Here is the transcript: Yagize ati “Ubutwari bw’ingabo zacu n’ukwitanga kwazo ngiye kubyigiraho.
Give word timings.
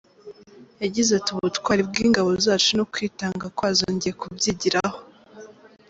Yagize 0.83 1.09
ati 1.15 1.29
“Ubutwari 1.35 1.81
bw’ingabo 1.89 2.29
zacu 2.45 2.69
n’ukwitanga 2.73 3.45
kwazo 3.57 3.83
ngiye 3.93 4.13
kubyigiraho. 4.21 4.97